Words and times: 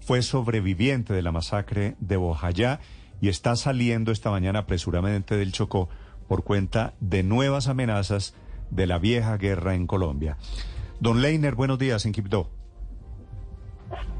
fue 0.00 0.22
sobreviviente 0.22 1.12
de 1.12 1.22
la 1.22 1.32
masacre 1.32 1.94
de 2.00 2.16
Bojayá 2.16 2.80
y 3.20 3.28
está 3.28 3.54
saliendo 3.56 4.12
esta 4.12 4.30
mañana 4.30 4.60
apresuradamente 4.60 5.36
del 5.36 5.52
Chocó 5.52 5.88
por 6.28 6.44
cuenta 6.44 6.94
de 7.00 7.22
nuevas 7.22 7.68
amenazas 7.68 8.34
de 8.70 8.86
la 8.86 8.98
vieja 8.98 9.36
guerra 9.36 9.74
en 9.74 9.86
Colombia. 9.86 10.36
Don 11.00 11.22
Leiner, 11.22 11.54
buenos 11.54 11.78
días 11.78 12.06
en 12.06 12.12
Quibdó. 12.12 12.50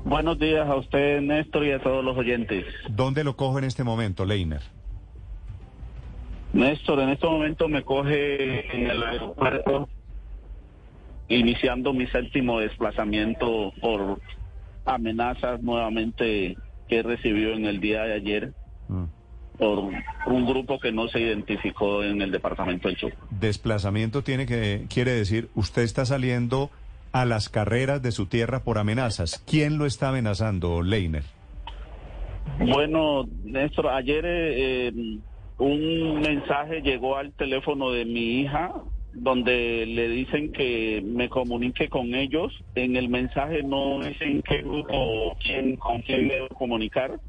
Buenos 0.05 0.39
días 0.39 0.67
a 0.69 0.77
usted, 0.77 1.21
Néstor, 1.21 1.67
y 1.67 1.73
a 1.73 1.79
todos 1.81 2.05
los 2.05 2.17
oyentes. 2.17 2.65
¿Dónde 2.89 3.23
lo 3.23 3.37
cojo 3.37 3.59
en 3.59 3.65
este 3.65 3.85
momento, 3.85 4.25
Leiner? 4.25 4.63
Néstor, 6.53 7.01
en 7.01 7.11
este 7.11 7.27
momento 7.27 7.69
me 7.69 7.85
coge 7.85 8.75
en 8.77 8.91
el 8.91 9.03
aeropuerto, 9.03 9.89
iniciando 11.29 11.93
mi 11.93 12.07
séptimo 12.09 12.59
desplazamiento 12.59 13.73
por 13.81 14.19
amenazas 14.85 15.63
nuevamente 15.63 16.57
que 16.89 17.03
recibió 17.03 17.55
en 17.55 17.67
el 17.67 17.81
día 17.81 18.03
de 18.03 18.15
ayer 18.15 18.53
mm. 18.89 19.05
por 19.59 19.93
un 20.27 20.47
grupo 20.47 20.81
que 20.81 20.93
no 20.93 21.09
se 21.09 21.21
identificó 21.21 22.03
en 22.03 22.21
el 22.21 22.31
departamento 22.31 22.89
del 22.89 22.97
Chocó. 22.97 23.17
Desplazamiento 23.31 24.23
tiene 24.23 24.47
que 24.47 24.87
quiere 24.93 25.13
decir 25.13 25.49
usted 25.55 25.83
está 25.83 26.05
saliendo 26.05 26.71
a 27.13 27.25
las 27.25 27.49
carreras 27.49 28.03
de 28.03 28.13
su 28.13 28.27
tierra 28.27 28.63
por 28.63 28.79
amenazas. 28.79 29.43
¿Quién 29.47 29.79
lo 29.79 29.87
está 29.87 30.11
amenazando, 30.11 30.83
Leiner? 30.83 31.25
Bueno, 32.59 33.25
Néstor, 33.45 33.89
ayer 33.89 34.25
eh, 34.25 34.89
eh, 34.89 35.19
un 35.59 36.21
mensaje 36.21 36.83
llegó 36.83 37.17
al 37.17 37.33
teléfono 37.33 37.91
de 37.91 38.05
mi 38.05 38.41
hija 38.41 38.73
donde 39.13 39.87
le 39.87 40.09
dicen 40.09 40.53
que 40.53 41.03
me 41.05 41.29
comunique 41.29 41.89
con 41.89 42.15
ellos. 42.15 42.53
En 42.75 42.97
el 42.97 43.09
mensaje 43.09 43.63
no 43.63 44.01
dicen 44.01 44.43
qué 44.43 44.63
grupo 44.63 45.37
quién, 45.43 45.77
con 45.77 46.03
quién 46.03 46.29
debo 46.29 46.49
comunicar. 46.49 47.21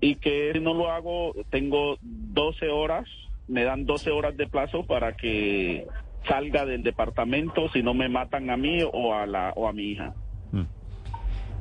Y 0.00 0.16
que 0.16 0.50
si 0.52 0.60
no 0.60 0.74
lo 0.74 0.90
hago, 0.90 1.32
tengo 1.50 1.96
12 2.00 2.68
horas, 2.70 3.06
me 3.46 3.64
dan 3.64 3.86
12 3.86 4.10
horas 4.10 4.36
de 4.36 4.48
plazo 4.48 4.84
para 4.84 5.16
que 5.16 5.86
salga 6.28 6.66
del 6.66 6.82
departamento 6.82 7.68
si 7.72 7.82
no 7.82 7.94
me 7.94 8.08
matan 8.08 8.50
a 8.50 8.56
mí 8.56 8.80
o 8.82 9.14
a, 9.14 9.26
la, 9.26 9.52
o 9.54 9.68
a 9.68 9.72
mi 9.72 9.92
hija. 9.92 10.14
Mm. 10.50 10.62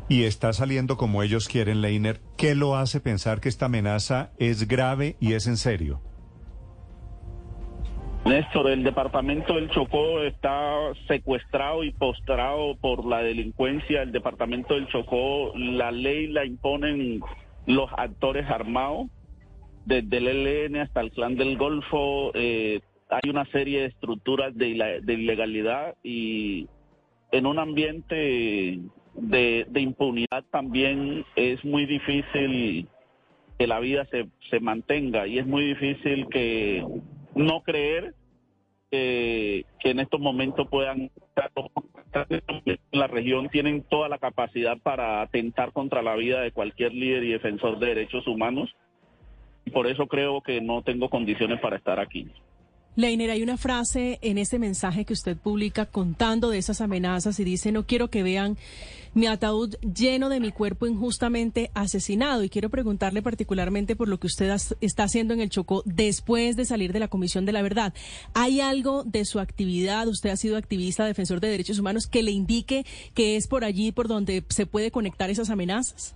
Y 0.10 0.24
está 0.24 0.54
saliendo 0.54 0.98
como 0.98 1.24
ellos 1.24 1.48
quieren, 1.48 1.82
Leiner. 1.82 2.20
¿Qué 2.36 2.56
lo 2.56 2.76
hace 2.76 3.00
pensar 3.00 3.40
que 3.40 3.50
esta 3.50 3.68
amenaza 3.68 4.32
es 4.38 4.68
grave 4.68 5.16
y 5.20 5.34
es 5.34 5.48
en 5.48 5.58
serio? 5.58 6.02
Néstor, 8.26 8.70
el 8.70 8.84
departamento 8.84 9.56
del 9.56 9.72
Chocó 9.72 10.22
está 10.22 10.94
secuestrado 11.08 11.84
y 11.84 11.92
postrado 11.92 12.76
por 12.76 13.04
la 13.06 13.24
delincuencia. 13.24 14.04
El 14.04 14.12
departamento 14.12 14.76
del 14.76 14.88
Chocó, 14.90 15.54
la 15.56 15.92
ley 15.92 16.28
la 16.28 16.46
imponen 16.46 17.22
los 17.66 17.90
actores 17.98 18.48
armados, 18.48 19.08
desde 19.86 20.18
el 20.18 20.28
ELN 20.28 20.82
hasta 20.82 21.02
el 21.02 21.12
Clan 21.12 21.36
del 21.36 21.58
Golfo. 21.58 22.32
Eh, 22.36 22.82
hay 23.10 23.30
una 23.30 23.46
serie 23.46 23.82
de 23.82 23.86
estructuras 23.88 24.56
de, 24.56 24.68
ilegalidad 24.68 25.96
y 26.04 26.68
en 27.32 27.48
un 27.48 27.58
ambiente 27.58 28.80
de, 29.16 29.66
de, 29.68 29.82
impunidad 29.82 30.44
también 30.52 31.26
es 31.36 31.66
muy 31.66 31.86
difícil 31.86 32.88
que 33.58 33.68
la 33.68 33.80
vida 33.80 34.06
se, 34.06 34.28
se 34.50 34.60
mantenga 34.60 35.28
y 35.28 35.40
es 35.40 35.48
muy 35.48 35.66
difícil 35.66 36.28
que 36.30 36.86
no 37.42 37.62
creer 37.62 38.14
que 38.90 39.66
en 39.84 40.00
estos 40.00 40.20
momentos 40.20 40.68
puedan 40.70 41.10
en 42.30 42.80
la 42.92 43.08
región 43.08 43.50
tienen 43.50 43.84
toda 43.84 44.10
la 44.10 44.18
capacidad 44.18 44.78
para 44.78 45.22
atentar 45.22 45.72
contra 45.72 46.02
la 46.02 46.16
vida 46.16 46.42
de 46.42 46.52
cualquier 46.52 46.94
líder 46.94 47.24
y 47.24 47.32
defensor 47.32 47.80
de 47.80 47.88
derechos 47.88 48.28
humanos. 48.28 48.70
Y 49.66 49.72
por 49.72 49.88
eso 49.88 50.08
creo 50.08 50.42
que 50.42 50.60
no 50.60 50.82
tengo 50.82 51.10
condiciones 51.10 51.60
para 51.62 51.78
estar 51.78 52.00
aquí. 52.00 52.28
Leiner, 52.96 53.32
hay 53.32 53.42
una 53.42 53.58
frase 53.58 54.20
en 54.22 54.38
ese 54.38 54.60
mensaje 54.60 55.06
que 55.06 55.14
usted 55.14 55.38
publica 55.38 55.86
contando 55.86 56.50
de 56.50 56.58
esas 56.58 56.82
amenazas 56.82 57.40
y 57.40 57.46
dice, 57.46 57.72
no 57.72 57.86
quiero 57.86 58.10
que 58.10 58.22
vean 58.22 58.58
mi 59.14 59.28
ataúd 59.28 59.76
lleno 59.78 60.28
de 60.28 60.42
mi 60.42 60.52
cuerpo 60.52 60.88
injustamente 60.88 61.72
asesinado. 61.74 62.44
Y 62.44 62.50
quiero 62.50 62.70
preguntarle 62.70 63.22
particularmente 63.22 63.96
por 63.96 64.10
lo 64.10 64.20
que 64.20 64.28
usted 64.28 64.54
está 64.82 65.04
haciendo 65.04 65.34
en 65.34 65.40
el 65.40 65.50
Chocó 65.50 65.84
después 65.86 66.58
de 66.58 66.66
salir 66.66 66.92
de 66.92 67.00
la 67.00 67.08
Comisión 67.08 67.46
de 67.46 67.54
la 67.54 67.62
Verdad. 67.62 67.94
¿Hay 68.34 68.60
algo 68.60 69.04
de 69.06 69.24
su 69.24 69.40
actividad, 69.40 70.08
usted 70.10 70.30
ha 70.30 70.38
sido 70.38 70.58
activista, 70.58 71.06
defensor 71.06 71.40
de 71.40 71.50
derechos 71.50 71.80
humanos, 71.80 72.08
que 72.08 72.24
le 72.24 72.32
indique 72.32 72.86
que 73.14 73.38
es 73.38 73.48
por 73.48 73.64
allí 73.64 73.94
por 73.94 74.10
donde 74.10 74.44
se 74.50 74.66
puede 74.66 74.92
conectar 74.92 75.30
esas 75.30 75.50
amenazas? 75.50 76.16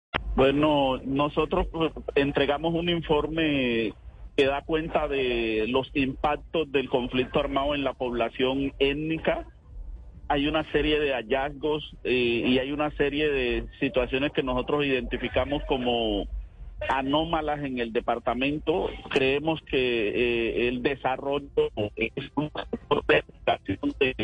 Bueno, 0.35 0.97
nosotros 1.03 1.67
entregamos 2.15 2.73
un 2.73 2.89
informe 2.89 3.93
que 4.37 4.45
da 4.45 4.61
cuenta 4.61 5.07
de 5.07 5.65
los 5.67 5.91
impactos 5.93 6.71
del 6.71 6.89
conflicto 6.89 7.39
armado 7.39 7.75
en 7.75 7.83
la 7.83 7.93
población 7.93 8.73
étnica. 8.79 9.45
Hay 10.29 10.47
una 10.47 10.63
serie 10.71 10.99
de 10.99 11.13
hallazgos 11.13 11.83
eh, 12.05 12.43
y 12.47 12.57
hay 12.57 12.71
una 12.71 12.91
serie 12.91 13.29
de 13.29 13.65
situaciones 13.81 14.31
que 14.31 14.43
nosotros 14.43 14.85
identificamos 14.85 15.61
como 15.67 16.25
anómalas 16.89 17.63
en 17.63 17.79
el 17.79 17.91
departamento. 17.91 18.89
Creemos 19.09 19.61
que 19.69 19.77
eh, 19.77 20.67
el 20.69 20.81
desarrollo 20.81 21.69
es 21.95 22.31
una 22.35 22.67
de, 23.99 24.20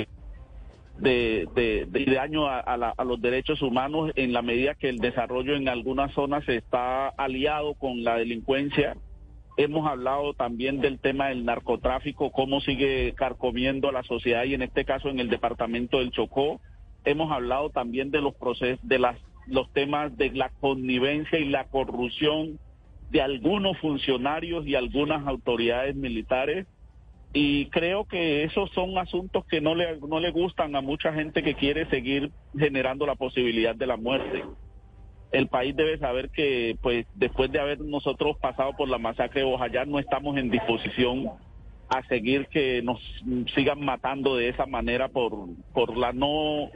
de, 1.08 1.48
de, 1.56 1.86
de 1.88 2.14
daño 2.14 2.48
a, 2.48 2.60
a, 2.60 3.04
los 3.04 3.22
derechos 3.22 3.62
humanos 3.62 4.12
en 4.16 4.34
la 4.34 4.42
medida 4.42 4.76
que 4.76 4.90
el 4.90 4.98
desarrollo 4.98 5.56
en 5.56 5.70
algunas 5.70 6.14
zonas 6.14 6.48
está 6.48 7.10
aliado 7.10 7.74
con 7.76 8.04
la 8.04 8.16
delincuencia 8.18 8.96
Hemos 9.58 9.88
hablado 9.88 10.36
también 10.36 10.82
del 10.82 11.00
tema 11.00 11.30
del 11.30 11.44
narcotráfico, 11.44 12.32
cómo 12.32 12.62
sigue 12.62 13.14
carcomiendo 13.16 13.90
a 13.90 13.92
la 13.92 14.04
sociedad 14.04 14.44
y 14.44 14.54
en 14.54 14.62
este 14.62 14.86
caso 14.86 15.10
en 15.10 15.20
el 15.20 15.30
departamento 15.30 15.98
del 15.98 16.12
Chocó. 16.12 16.62
Hemos 17.06 17.32
hablado 17.32 17.72
también 17.72 18.12
de 18.12 18.22
los 18.22 18.36
procesos, 18.36 18.88
de 18.88 19.00
las, 19.00 19.18
los 19.48 19.74
temas 19.74 20.16
de 20.16 20.30
la 20.30 20.52
connivencia 20.62 21.40
y 21.40 21.46
la 21.46 21.64
corrupción 21.70 22.60
de 23.10 23.24
algunos 23.24 23.80
funcionarios 23.80 24.68
y 24.68 24.76
algunas 24.76 25.26
autoridades 25.26 25.96
militares. 25.96 26.68
Y 27.34 27.70
creo 27.70 28.06
que 28.06 28.44
esos 28.44 28.72
son 28.72 28.98
asuntos 28.98 29.46
que 29.48 29.62
no 29.62 29.76
le, 29.76 30.00
no 30.00 30.20
le 30.20 30.32
gustan 30.32 30.76
a 30.76 30.82
mucha 30.82 31.14
gente 31.14 31.44
que 31.44 31.56
quiere 31.56 31.90
seguir 31.90 32.32
generando 32.58 33.06
la 33.06 33.16
posibilidad 33.16 33.76
de 33.76 33.88
la 33.88 33.98
muerte. 33.98 34.44
El 35.32 35.48
país 35.48 35.76
debe 35.76 35.98
saber 36.00 36.30
que 36.30 36.78
pues 36.82 37.06
después 37.14 37.52
de 37.52 37.60
haber 37.60 37.82
nosotros 37.82 38.38
pasado 38.38 38.74
por 38.78 38.88
la 38.88 38.98
masacre 38.98 39.42
de 39.42 39.48
Bojayá 39.48 39.86
no 39.86 40.00
estamos 40.00 40.38
en 40.38 40.50
disposición 40.50 41.30
a 41.90 42.02
seguir 42.04 42.48
que 42.48 42.82
nos 42.82 43.00
sigan 43.54 43.84
matando 43.84 44.36
de 44.38 44.50
esa 44.50 44.66
manera 44.66 45.10
por 45.10 45.34
por 45.74 45.98
la 45.98 46.14
no 46.14 46.70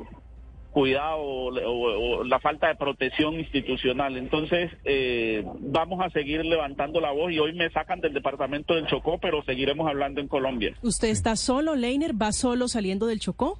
cuidado 0.71 1.17
o, 1.19 1.49
o- 1.53 2.17
o 2.19 2.23
la 2.23 2.39
falta 2.39 2.67
de 2.69 2.75
protección 2.75 3.35
institucional. 3.35 4.17
Entonces, 4.17 4.71
eh, 4.85 5.43
vamos 5.59 5.99
a 6.03 6.09
seguir 6.09 6.45
levantando 6.45 6.99
la 7.01 7.11
voz 7.11 7.31
y 7.31 7.39
hoy 7.39 7.53
me 7.53 7.69
sacan 7.71 7.99
del 7.99 8.13
departamento 8.13 8.73
del 8.75 8.87
Chocó, 8.87 9.17
pero 9.19 9.43
seguiremos 9.43 9.87
hablando 9.87 10.21
en 10.21 10.27
Colombia. 10.27 10.75
¿Usted 10.81 11.09
está 11.09 11.35
solo, 11.35 11.75
Leiner? 11.75 12.13
¿Va 12.19 12.31
solo 12.31 12.67
saliendo 12.67 13.05
del 13.07 13.19
Chocó? 13.19 13.59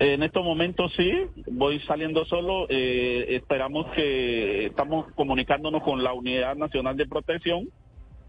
En 0.00 0.22
estos 0.24 0.44
momentos 0.44 0.92
sí, 0.96 1.10
voy 1.52 1.78
saliendo 1.80 2.24
solo. 2.24 2.66
eh, 2.68 3.26
esperamos 3.36 3.86
que 3.94 4.66
estamos 4.66 5.06
comunicándonos 5.14 5.82
con 5.82 6.02
la 6.02 6.12
Unidad 6.12 6.56
Nacional 6.56 6.96
de 6.96 7.06
Protección 7.06 7.68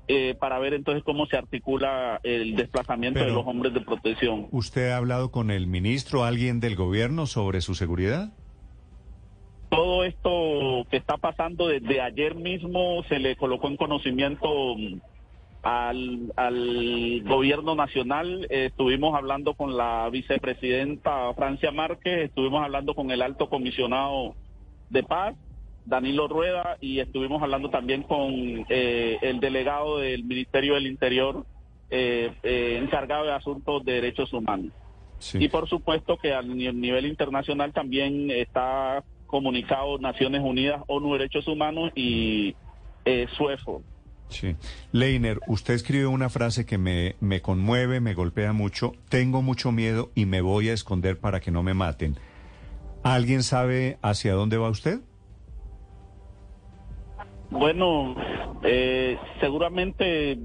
eh, 0.08 0.36
para 0.40 0.60
ver 0.60 0.74
entonces 0.74 1.04
cómo 1.04 1.26
se 1.26 1.38
articula 1.38 2.20
el 2.24 2.56
desplazamiento 2.56 3.20
de 3.20 3.32
los 3.32 3.46
hombres 3.48 3.74
de 3.74 3.82
protección. 3.82 4.48
¿Usted 4.52 4.92
ha 4.92 4.98
hablado 4.98 5.32
con 5.32 5.50
el 5.50 5.68
ministro, 5.68 6.24
alguien 6.24 6.60
del 6.60 6.76
gobierno 6.76 7.26
sobre 7.26 7.62
su 7.62 7.74
seguridad? 7.74 8.32
Todo 9.70 10.04
esto 10.04 10.86
que 10.92 10.98
está 10.98 11.18
pasando 11.18 11.68
desde 11.68 12.02
ayer 12.02 12.36
mismo 12.36 13.04
se 13.10 13.20
le 13.20 13.36
colocó 13.36 13.68
en 13.68 13.78
conocimiento 13.78 14.76
mm, 14.78 15.00
al, 15.64 16.32
al 16.36 17.24
gobierno 17.24 17.74
nacional. 17.74 18.46
Eh, 18.52 18.68
estuvimos 18.68 19.16
hablando 19.16 19.56
con 19.56 19.76
la 19.76 20.08
vicepresidenta 20.12 21.34
Francia 21.34 21.72
Márquez, 21.72 22.26
estuvimos 22.26 22.64
hablando 22.64 22.94
con 22.94 23.10
el 23.10 23.24
alto 23.24 23.50
comisionado 23.50 24.36
de 24.92 25.02
paz, 25.02 25.36
Danilo 25.86 26.28
Rueda, 26.28 26.78
y 26.82 27.00
estuvimos 27.00 27.42
hablando 27.42 27.70
también 27.70 28.04
con 28.04 28.32
eh, 28.70 29.18
el 29.22 29.40
delegado 29.40 30.00
del 30.00 30.24
Ministerio 30.24 30.74
del 30.76 30.88
Interior 30.88 31.46
eh, 31.90 32.32
eh, 32.44 32.80
encargado 32.82 33.26
de 33.26 33.34
asuntos 33.34 33.86
de 33.86 33.94
derechos 33.94 34.34
humanos. 34.34 34.72
Sí. 35.20 35.38
Y 35.42 35.48
por 35.48 35.70
supuesto 35.70 36.18
que 36.18 36.34
a 36.34 36.42
ni- 36.42 36.72
nivel 36.74 37.06
internacional 37.06 37.72
también 37.72 38.30
está 38.32 39.04
comunicado 39.28 39.98
Naciones 40.00 40.42
Unidas, 40.44 40.82
ONU 40.88 41.14
Derechos 41.14 41.48
Humanos 41.48 41.92
y 41.96 42.56
eh, 43.06 43.28
SUEFO. 43.38 43.82
Sí. 44.30 44.56
Leiner, 44.92 45.40
usted 45.48 45.76
escribió 45.76 46.10
una 46.10 46.30
frase 46.30 46.66
que 46.66 46.80
me, 46.80 47.16
me 47.20 47.42
conmueve, 47.42 48.00
me 48.02 48.16
golpea 48.16 48.54
mucho. 48.54 48.94
Tengo 49.10 49.44
mucho 49.44 49.72
miedo 49.72 50.10
y 50.16 50.26
me 50.26 50.42
voy 50.42 50.70
a 50.70 50.74
esconder 50.74 51.20
para 51.20 51.40
que 51.40 51.52
no 51.52 51.62
me 51.62 51.76
maten. 51.76 52.18
¿Alguien 53.04 53.44
sabe 53.44 53.98
hacia 54.02 54.34
dónde 54.34 54.58
va 54.58 54.70
usted? 54.70 55.00
Bueno, 57.50 58.16
eh, 58.64 59.18
seguramente 59.40 60.38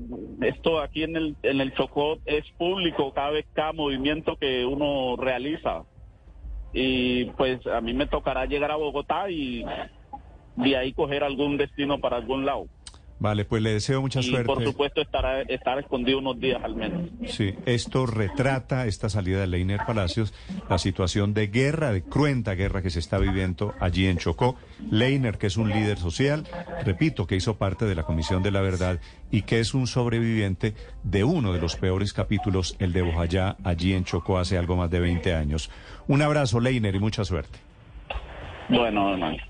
esto 0.42 0.80
aquí 0.80 1.02
en 1.02 1.16
el, 1.16 1.36
en 1.42 1.60
el 1.60 1.74
Chocó 1.74 2.18
es 2.24 2.44
público 2.58 3.12
cada 3.12 3.30
vez 3.30 3.46
cada 3.52 3.72
movimiento 3.72 4.36
que 4.36 4.64
uno 4.64 5.16
realiza. 5.16 5.82
Y 6.72 7.24
pues 7.32 7.66
a 7.66 7.80
mí 7.80 7.94
me 7.94 8.06
tocará 8.06 8.46
llegar 8.46 8.70
a 8.70 8.76
Bogotá 8.76 9.30
y 9.30 9.64
de 10.56 10.76
ahí 10.76 10.92
coger 10.92 11.24
algún 11.24 11.56
destino 11.56 11.98
para 11.98 12.16
algún 12.16 12.44
lado. 12.44 12.66
Vale, 13.20 13.44
pues 13.44 13.62
le 13.62 13.74
deseo 13.74 14.00
mucha 14.00 14.20
y 14.20 14.22
suerte. 14.22 14.46
por 14.46 14.64
supuesto 14.64 15.02
estará, 15.02 15.42
estar 15.42 15.78
escondido 15.78 16.18
unos 16.18 16.40
días 16.40 16.58
al 16.64 16.74
menos. 16.74 17.02
Sí, 17.26 17.54
esto 17.66 18.06
retrata 18.06 18.86
esta 18.86 19.10
salida 19.10 19.40
de 19.40 19.46
Leiner 19.46 19.80
Palacios, 19.86 20.32
la 20.70 20.78
situación 20.78 21.34
de 21.34 21.48
guerra, 21.48 21.92
de 21.92 22.02
cruenta 22.02 22.54
guerra 22.54 22.80
que 22.80 22.88
se 22.88 22.98
está 22.98 23.18
viviendo 23.18 23.74
allí 23.78 24.06
en 24.06 24.16
Chocó. 24.16 24.56
Leiner, 24.90 25.36
que 25.36 25.48
es 25.48 25.58
un 25.58 25.68
líder 25.68 25.98
social, 25.98 26.46
repito, 26.82 27.26
que 27.26 27.36
hizo 27.36 27.58
parte 27.58 27.84
de 27.84 27.94
la 27.94 28.04
Comisión 28.04 28.42
de 28.42 28.52
la 28.52 28.62
Verdad 28.62 29.00
y 29.30 29.42
que 29.42 29.60
es 29.60 29.74
un 29.74 29.86
sobreviviente 29.86 30.74
de 31.02 31.22
uno 31.22 31.52
de 31.52 31.60
los 31.60 31.76
peores 31.76 32.14
capítulos, 32.14 32.74
el 32.78 32.94
de 32.94 33.02
Bojayá, 33.02 33.56
allí 33.64 33.92
en 33.92 34.04
Chocó 34.04 34.38
hace 34.38 34.56
algo 34.56 34.76
más 34.76 34.90
de 34.90 34.98
20 34.98 35.34
años. 35.34 35.70
Un 36.08 36.22
abrazo, 36.22 36.58
Leiner, 36.58 36.94
y 36.94 37.00
mucha 37.00 37.22
suerte. 37.26 37.58
Bueno, 38.70 39.12
hermano. 39.12 39.49